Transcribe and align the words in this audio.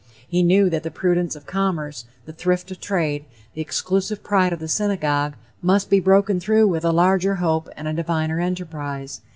He 0.27 0.41
knew 0.41 0.67
that 0.71 0.81
the 0.81 0.89
prudence 0.89 1.35
of 1.35 1.45
commerce, 1.45 2.05
the 2.25 2.33
thrift 2.33 2.71
of 2.71 2.79
trade, 2.81 3.25
the 3.53 3.61
exclusive 3.61 4.23
pride 4.23 4.51
of 4.51 4.57
the 4.57 4.67
synagogue, 4.67 5.35
must 5.61 5.91
be 5.91 5.99
broken 5.99 6.39
through 6.39 6.67
with 6.69 6.83
a 6.83 6.91
larger 6.91 7.35
hope 7.35 7.69
and 7.77 7.87
a 7.87 7.93
diviner 7.93 8.39
enterprise. 8.39 9.21